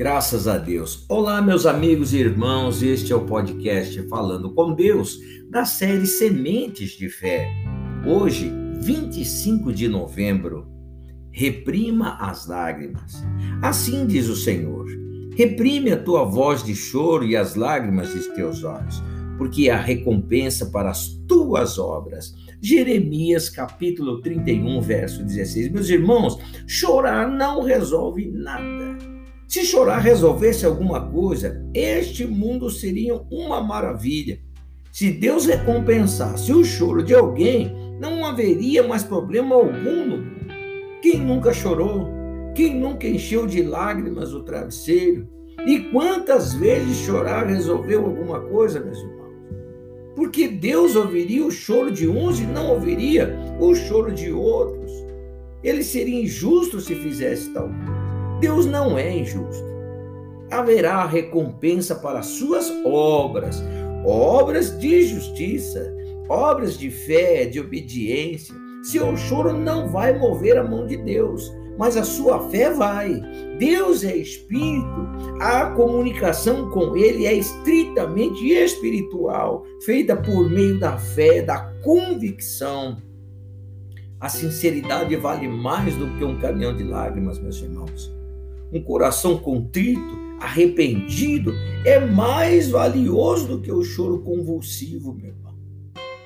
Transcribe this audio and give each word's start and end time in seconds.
Graças 0.00 0.48
a 0.48 0.56
Deus. 0.56 1.04
Olá, 1.10 1.42
meus 1.42 1.66
amigos 1.66 2.14
e 2.14 2.16
irmãos, 2.16 2.82
este 2.82 3.12
é 3.12 3.14
o 3.14 3.26
podcast 3.26 4.00
Falando 4.08 4.54
com 4.54 4.72
Deus, 4.72 5.18
da 5.50 5.66
série 5.66 6.06
Sementes 6.06 6.92
de 6.92 7.10
Fé. 7.10 7.46
Hoje, 8.06 8.50
25 8.80 9.70
de 9.70 9.88
novembro, 9.88 10.66
reprima 11.30 12.16
as 12.18 12.46
lágrimas. 12.48 13.22
Assim 13.60 14.06
diz 14.06 14.26
o 14.30 14.36
Senhor: 14.36 14.86
reprime 15.36 15.92
a 15.92 16.02
tua 16.02 16.24
voz 16.24 16.64
de 16.64 16.74
choro 16.74 17.26
e 17.26 17.36
as 17.36 17.54
lágrimas 17.54 18.14
de 18.14 18.26
teus 18.34 18.64
olhos, 18.64 19.02
porque 19.36 19.68
há 19.68 19.76
recompensa 19.76 20.64
para 20.70 20.88
as 20.88 21.08
tuas 21.28 21.78
obras. 21.78 22.34
Jeremias 22.58 23.50
capítulo 23.50 24.22
31, 24.22 24.80
verso 24.80 25.22
16. 25.22 25.70
Meus 25.70 25.90
irmãos, 25.90 26.38
chorar 26.66 27.30
não 27.30 27.62
resolve 27.62 28.30
nada. 28.30 29.09
Se 29.50 29.64
chorar 29.64 29.98
resolvesse 29.98 30.64
alguma 30.64 31.10
coisa, 31.10 31.60
este 31.74 32.24
mundo 32.24 32.70
seria 32.70 33.16
uma 33.32 33.60
maravilha. 33.60 34.38
Se 34.92 35.10
Deus 35.10 35.44
recompensasse 35.44 36.52
o 36.52 36.64
choro 36.64 37.02
de 37.02 37.16
alguém, 37.16 37.74
não 37.98 38.24
haveria 38.24 38.86
mais 38.86 39.02
problema 39.02 39.56
algum 39.56 40.06
no 40.06 40.06
mundo. 40.06 40.30
Quem 41.02 41.18
nunca 41.18 41.52
chorou? 41.52 42.06
Quem 42.54 42.78
nunca 42.78 43.08
encheu 43.08 43.44
de 43.44 43.60
lágrimas 43.60 44.32
o 44.32 44.44
travesseiro? 44.44 45.26
E 45.66 45.80
quantas 45.90 46.54
vezes 46.54 46.98
chorar 46.98 47.48
resolveu 47.48 48.06
alguma 48.06 48.40
coisa, 48.42 48.78
meus 48.78 48.98
irmãos? 48.98 49.34
Porque 50.14 50.46
Deus 50.46 50.94
ouviria 50.94 51.44
o 51.44 51.50
choro 51.50 51.90
de 51.90 52.06
uns 52.06 52.38
e 52.38 52.44
não 52.44 52.70
ouviria 52.70 53.36
o 53.58 53.74
choro 53.74 54.12
de 54.12 54.30
outros. 54.30 54.92
Ele 55.64 55.82
seria 55.82 56.22
injusto 56.22 56.80
se 56.80 56.94
fizesse 56.94 57.52
tal 57.52 57.64
coisa. 57.64 57.99
Deus 58.40 58.64
não 58.64 58.96
é 58.98 59.18
injusto. 59.18 59.68
Haverá 60.50 61.04
recompensa 61.04 61.94
para 61.94 62.22
suas 62.22 62.72
obras, 62.86 63.62
obras 64.04 64.76
de 64.78 65.02
justiça, 65.02 65.94
obras 66.26 66.78
de 66.78 66.90
fé, 66.90 67.44
de 67.44 67.60
obediência. 67.60 68.54
Seu 68.82 69.14
choro 69.14 69.52
não 69.52 69.88
vai 69.88 70.18
mover 70.18 70.56
a 70.56 70.64
mão 70.64 70.86
de 70.86 70.96
Deus, 70.96 71.52
mas 71.78 71.98
a 71.98 72.02
sua 72.02 72.48
fé 72.48 72.72
vai. 72.72 73.20
Deus 73.58 74.02
é 74.04 74.16
espírito, 74.16 75.10
a 75.38 75.66
comunicação 75.72 76.70
com 76.70 76.96
ele 76.96 77.26
é 77.26 77.34
estritamente 77.34 78.48
espiritual, 78.48 79.64
feita 79.84 80.16
por 80.16 80.48
meio 80.48 80.80
da 80.80 80.96
fé, 80.96 81.42
da 81.42 81.70
convicção. 81.84 82.96
A 84.18 84.30
sinceridade 84.30 85.14
vale 85.16 85.46
mais 85.46 85.94
do 85.96 86.08
que 86.16 86.24
um 86.24 86.38
caminhão 86.38 86.74
de 86.74 86.84
lágrimas, 86.84 87.38
meus 87.38 87.60
irmãos 87.60 88.19
um 88.72 88.82
coração 88.82 89.36
contrito, 89.38 90.18
arrependido, 90.38 91.52
é 91.84 92.00
mais 92.00 92.70
valioso 92.70 93.48
do 93.48 93.60
que 93.60 93.72
o 93.72 93.82
choro 93.82 94.20
convulsivo, 94.20 95.12
meu 95.12 95.28
irmão. 95.28 95.54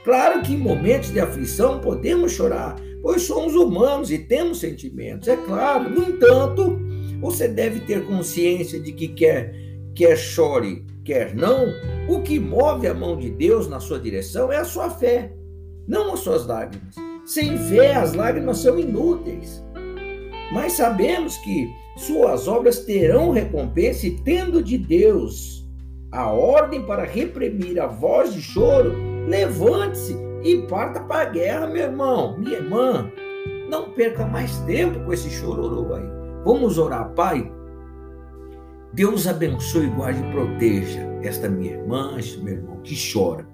Claro 0.04 0.42
que 0.42 0.52
em 0.52 0.58
momentos 0.58 1.10
de 1.10 1.20
aflição 1.20 1.80
podemos 1.80 2.32
chorar, 2.32 2.76
pois 3.02 3.22
somos 3.22 3.54
humanos 3.54 4.10
e 4.10 4.18
temos 4.18 4.60
sentimentos, 4.60 5.28
é 5.28 5.36
claro. 5.36 5.88
No 5.88 6.02
entanto, 6.02 6.78
você 7.20 7.48
deve 7.48 7.80
ter 7.80 8.06
consciência 8.06 8.78
de 8.78 8.92
que 8.92 9.08
quer, 9.08 9.54
quer 9.94 10.16
chore, 10.16 10.84
quer 11.04 11.34
não, 11.34 11.66
o 12.08 12.20
que 12.20 12.38
move 12.38 12.86
a 12.86 12.94
mão 12.94 13.16
de 13.16 13.30
Deus 13.30 13.66
na 13.66 13.80
sua 13.80 13.98
direção 13.98 14.52
é 14.52 14.58
a 14.58 14.64
sua 14.64 14.90
fé, 14.90 15.32
não 15.88 16.12
as 16.12 16.20
suas 16.20 16.46
lágrimas. 16.46 16.94
Sem 17.24 17.56
fé, 17.56 17.94
as 17.94 18.12
lágrimas 18.12 18.58
são 18.58 18.78
inúteis. 18.78 19.64
Mas 20.52 20.74
sabemos 20.74 21.38
que 21.38 21.66
suas 21.96 22.48
obras 22.48 22.80
terão 22.80 23.30
recompensa 23.30 24.06
e 24.06 24.18
tendo 24.18 24.62
de 24.62 24.76
Deus 24.76 25.64
a 26.10 26.30
ordem 26.30 26.82
para 26.82 27.04
reprimir 27.04 27.80
a 27.80 27.86
voz 27.86 28.34
de 28.34 28.40
choro, 28.40 28.92
levante-se 29.28 30.16
e 30.42 30.62
parta 30.68 31.00
para 31.00 31.22
a 31.22 31.30
guerra, 31.30 31.66
meu 31.66 31.82
irmão, 31.82 32.38
minha 32.38 32.56
irmã. 32.56 33.10
Não 33.68 33.90
perca 33.90 34.26
mais 34.26 34.58
tempo 34.60 35.04
com 35.04 35.12
esse 35.12 35.30
chororô 35.30 35.94
aí. 35.94 36.04
Vamos 36.44 36.78
orar, 36.78 37.10
Pai. 37.14 37.50
Deus 38.92 39.26
abençoe, 39.26 39.88
guarde 39.88 40.20
e 40.20 40.30
proteja 40.30 41.00
esta 41.22 41.48
minha 41.48 41.72
irmã, 41.72 42.14
este 42.18 42.40
meu 42.40 42.54
irmão 42.54 42.80
que 42.82 42.94
chora. 43.12 43.46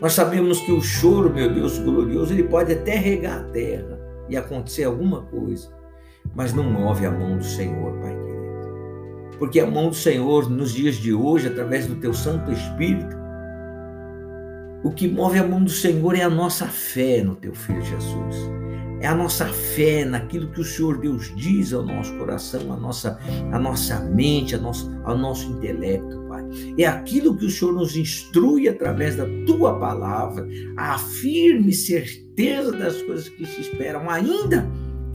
Nós 0.00 0.12
sabemos 0.12 0.60
que 0.60 0.72
o 0.72 0.80
choro, 0.80 1.32
meu 1.32 1.52
Deus 1.52 1.78
glorioso, 1.78 2.32
ele 2.32 2.44
pode 2.44 2.72
até 2.72 2.96
regar 2.96 3.40
a 3.40 3.44
terra 3.50 3.98
e 4.28 4.36
acontecer 4.36 4.84
alguma 4.84 5.22
coisa 5.22 5.70
mas 6.34 6.52
não 6.52 6.64
move 6.64 7.06
a 7.06 7.10
mão 7.10 7.38
do 7.38 7.44
Senhor, 7.44 7.92
Pai 8.00 8.16
querido. 8.16 9.38
Porque 9.38 9.60
a 9.60 9.66
mão 9.66 9.88
do 9.88 9.94
Senhor, 9.94 10.48
nos 10.50 10.72
dias 10.72 10.96
de 10.96 11.12
hoje, 11.12 11.48
através 11.48 11.86
do 11.86 11.96
Teu 11.96 12.14
Santo 12.14 12.50
Espírito, 12.50 13.16
o 14.82 14.90
que 14.90 15.08
move 15.08 15.38
a 15.38 15.46
mão 15.46 15.62
do 15.62 15.70
Senhor 15.70 16.14
é 16.14 16.22
a 16.22 16.30
nossa 16.30 16.66
fé 16.66 17.22
no 17.22 17.34
Teu 17.34 17.54
Filho 17.54 17.82
Jesus. 17.82 18.36
É 19.00 19.06
a 19.06 19.14
nossa 19.14 19.46
fé 19.46 20.04
naquilo 20.06 20.50
que 20.50 20.60
o 20.60 20.64
Senhor 20.64 20.98
Deus 20.98 21.32
diz 21.36 21.72
ao 21.72 21.82
nosso 21.82 22.16
coração, 22.16 22.72
a 22.72 22.76
nossa, 22.76 23.18
a 23.52 23.58
nossa 23.58 24.00
mente, 24.00 24.54
a 24.54 24.58
nosso, 24.58 24.90
ao 25.04 25.18
nosso 25.18 25.50
intelecto, 25.52 26.24
Pai. 26.28 26.44
É 26.78 26.86
aquilo 26.86 27.36
que 27.36 27.44
o 27.44 27.50
Senhor 27.50 27.74
nos 27.74 27.94
instrui 27.94 28.68
através 28.68 29.16
da 29.16 29.26
Tua 29.46 29.78
palavra, 29.78 30.48
a 30.78 30.98
firme 30.98 31.72
certeza 31.72 32.72
das 32.72 33.02
coisas 33.02 33.28
que 33.28 33.44
se 33.44 33.60
esperam, 33.60 34.08
ainda 34.08 34.66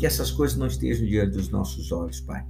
que 0.01 0.05
essas 0.07 0.31
coisas 0.31 0.57
não 0.57 0.65
estejam 0.65 1.05
diante 1.05 1.37
dos 1.37 1.49
nossos 1.49 1.91
olhos, 1.91 2.19
Pai. 2.21 2.43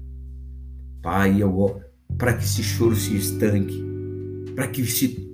Pai, 1.01 1.44
eu 1.44 1.81
para 2.17 2.34
que 2.38 2.45
esse 2.45 2.63
choro 2.63 2.95
se 2.95 3.13
estanque, 3.17 3.84
para 4.56 4.69
que 4.69 4.85
se 4.85 5.29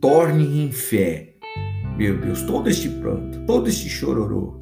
torne 0.00 0.64
em 0.64 0.72
fé, 0.72 1.36
meu 1.96 2.20
Deus, 2.20 2.42
todo 2.42 2.68
este 2.68 2.88
pranto, 2.88 3.46
todo 3.46 3.68
este 3.68 3.88
chororô, 3.88 4.58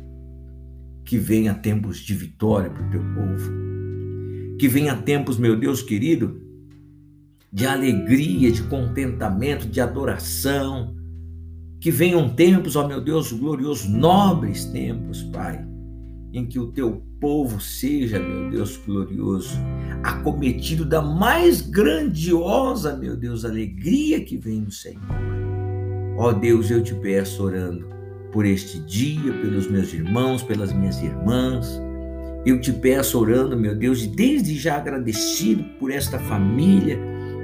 que 1.03 1.17
venha 1.17 1.55
tempos 1.55 1.97
de 1.97 2.13
vitória 2.13 2.69
para 2.69 2.87
o 2.87 2.91
teu 2.91 3.01
povo, 3.01 3.51
que 4.59 4.69
venha 4.69 4.95
tempos, 4.97 5.39
meu 5.39 5.59
Deus 5.59 5.81
querido, 5.81 6.43
de 7.51 7.65
alegria, 7.65 8.53
de 8.53 8.63
contentamento, 8.65 9.67
de 9.67 9.81
adoração, 9.81 10.95
que 11.81 11.91
venham 11.91 12.29
tempos, 12.29 12.77
ó 12.77 12.87
meu 12.87 13.01
Deus 13.01 13.33
glorioso, 13.33 13.89
nobres 13.89 14.67
tempos, 14.67 15.23
Pai 15.23 15.75
em 16.37 16.45
que 16.45 16.59
o 16.59 16.67
teu 16.67 17.03
povo 17.19 17.59
seja, 17.59 18.19
meu 18.19 18.51
Deus 18.51 18.79
glorioso, 18.85 19.57
acometido 20.03 20.85
da 20.85 21.01
mais 21.01 21.63
grandiosa, 21.63 22.95
meu 22.95 23.17
Deus, 23.17 23.43
alegria 23.43 24.23
que 24.23 24.37
vem 24.37 24.63
do 24.63 24.71
Senhor. 24.71 25.01
Ó 26.19 26.35
Deus, 26.35 26.71
eu 26.71 26.83
te 26.83 26.95
peço 26.95 27.43
orando 27.43 27.89
por 28.33 28.45
este 28.45 28.79
dia, 28.81 29.33
pelos 29.33 29.71
meus 29.71 29.95
irmãos, 29.95 30.43
pelas 30.43 30.75
minhas 30.75 31.03
irmãs. 31.03 31.81
Eu 32.45 32.61
te 32.61 32.71
peço 32.71 33.19
orando, 33.19 33.57
meu 33.57 33.75
Deus, 33.75 34.05
e 34.05 34.07
desde 34.07 34.59
já 34.59 34.77
agradecido 34.77 35.65
por 35.81 35.91
esta 35.91 36.19
família, 36.19 36.99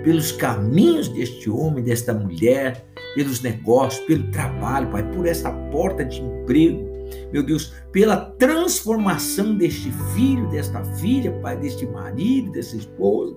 pelos 0.04 0.32
caminhos 0.32 1.08
deste 1.08 1.48
homem, 1.48 1.82
desta 1.82 2.12
mulher, 2.12 2.84
pelos 3.14 3.40
negócios, 3.40 4.04
pelo 4.04 4.30
trabalho, 4.30 4.90
Pai, 4.90 5.02
por 5.12 5.26
esta 5.26 5.50
porta 5.50 6.04
de 6.04 6.20
emprego 6.20 6.91
meu 7.32 7.42
Deus, 7.42 7.72
pela 7.90 8.16
transformação 8.16 9.54
deste 9.54 9.90
filho, 10.14 10.48
desta 10.50 10.84
filha, 10.96 11.32
Pai, 11.40 11.56
deste 11.56 11.86
marido, 11.86 12.52
dessa 12.52 12.76
esposa. 12.76 13.34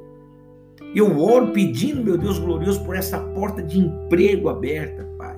Eu 0.94 1.20
oro 1.20 1.54
pedindo, 1.54 2.04
meu 2.04 2.18
Deus 2.18 2.38
glorioso, 2.38 2.84
por 2.84 2.96
essa 2.96 3.20
porta 3.20 3.64
de 3.64 3.80
emprego 3.80 4.50
aberta, 4.50 5.08
Pai. 5.18 5.38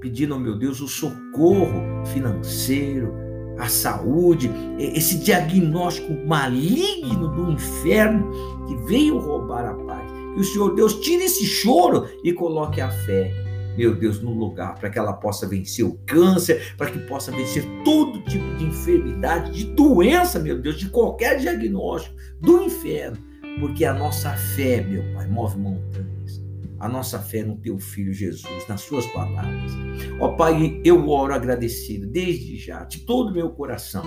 Pedindo, 0.00 0.38
meu 0.38 0.58
Deus, 0.58 0.80
o 0.80 0.88
socorro 0.88 1.82
financeiro, 2.06 3.12
a 3.58 3.68
saúde, 3.68 4.50
esse 4.78 5.18
diagnóstico 5.18 6.14
maligno 6.26 7.28
do 7.34 7.52
inferno 7.52 8.30
que 8.66 8.76
veio 8.86 9.18
roubar 9.18 9.66
a 9.66 9.74
paz. 9.74 10.10
Que 10.34 10.40
o 10.40 10.44
Senhor 10.44 10.74
Deus 10.74 11.00
tire 11.00 11.24
esse 11.24 11.44
choro 11.44 12.06
e 12.22 12.32
coloque 12.32 12.80
a 12.80 12.90
fé 12.90 13.47
meu 13.78 13.94
Deus, 13.94 14.20
no 14.20 14.32
lugar, 14.34 14.74
para 14.74 14.90
que 14.90 14.98
ela 14.98 15.12
possa 15.12 15.46
vencer 15.46 15.84
o 15.84 15.96
câncer, 16.04 16.74
para 16.76 16.90
que 16.90 16.98
possa 16.98 17.30
vencer 17.30 17.64
todo 17.84 18.20
tipo 18.22 18.56
de 18.56 18.64
enfermidade, 18.64 19.52
de 19.52 19.66
doença, 19.72 20.40
meu 20.40 20.60
Deus, 20.60 20.76
de 20.76 20.90
qualquer 20.90 21.38
diagnóstico 21.38 22.16
do 22.40 22.60
inferno, 22.64 23.18
porque 23.60 23.84
a 23.84 23.94
nossa 23.94 24.32
fé, 24.32 24.80
meu 24.80 25.04
Pai, 25.14 25.28
move 25.28 25.56
montanhas. 25.58 26.42
A 26.80 26.88
nossa 26.88 27.20
fé 27.20 27.44
no 27.44 27.56
teu 27.56 27.78
filho 27.78 28.12
Jesus, 28.12 28.66
nas 28.68 28.80
suas 28.80 29.06
palavras. 29.12 29.72
Ó 30.18 30.30
Pai, 30.30 30.80
eu 30.84 31.08
oro 31.08 31.32
agradecido 31.32 32.04
desde 32.08 32.56
já, 32.56 32.82
de 32.82 33.00
todo 33.00 33.28
o 33.28 33.32
meu 33.32 33.50
coração 33.50 34.02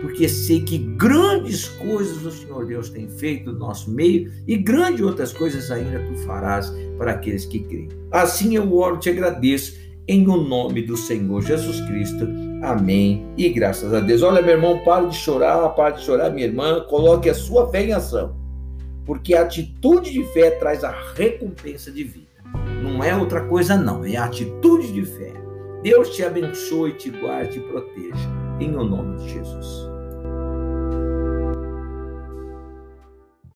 porque 0.00 0.28
sei 0.28 0.60
que 0.60 0.78
grandes 0.78 1.68
coisas 1.68 2.24
o 2.24 2.30
Senhor 2.30 2.66
Deus 2.66 2.88
tem 2.88 3.08
feito 3.08 3.52
no 3.52 3.58
nosso 3.58 3.90
meio 3.90 4.32
e 4.46 4.56
grandes 4.56 5.00
outras 5.00 5.32
coisas 5.32 5.70
ainda 5.70 6.00
tu 6.06 6.14
farás 6.26 6.72
para 6.96 7.12
aqueles 7.12 7.44
que 7.44 7.60
creem. 7.60 7.88
Assim 8.10 8.56
eu 8.56 8.74
oro 8.74 8.96
e 8.96 9.00
te 9.00 9.10
agradeço 9.10 9.78
em 10.08 10.26
o 10.28 10.36
nome 10.36 10.82
do 10.82 10.96
Senhor 10.96 11.42
Jesus 11.42 11.80
Cristo. 11.82 12.28
Amém. 12.62 13.26
E 13.36 13.48
graças 13.48 13.92
a 13.94 14.00
Deus. 14.00 14.22
Olha, 14.22 14.42
meu 14.42 14.56
irmão, 14.56 14.82
pare 14.84 15.08
de 15.08 15.16
chorar, 15.16 15.68
pare 15.70 15.96
de 15.96 16.02
chorar, 16.02 16.30
minha 16.30 16.46
irmã, 16.46 16.80
coloque 16.88 17.28
a 17.28 17.34
sua 17.34 17.70
fé 17.70 17.84
em 17.84 17.92
ação 17.92 18.40
porque 19.10 19.34
a 19.34 19.42
atitude 19.42 20.12
de 20.12 20.24
fé 20.26 20.52
traz 20.52 20.84
a 20.84 20.94
recompensa 21.16 21.90
de 21.90 22.04
vida. 22.04 22.28
Não 22.80 23.02
é 23.02 23.12
outra 23.16 23.40
coisa, 23.40 23.76
não, 23.76 24.04
é 24.04 24.14
a 24.16 24.24
atitude 24.24 24.92
de 24.92 25.04
fé. 25.04 25.32
Deus 25.82 26.10
te 26.10 26.22
abençoe, 26.22 26.92
te 26.92 27.10
guarde 27.10 27.58
e 27.58 27.62
proteja. 27.62 28.49
Em 28.60 28.76
o 28.76 28.84
nome 28.84 29.16
de 29.16 29.30
Jesus. 29.30 29.89